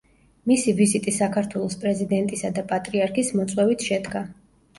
[0.51, 4.25] მისი ვიზიტი საქართველოს პრეზიდენტისა და პატრიარქის მოწვევით შედგა.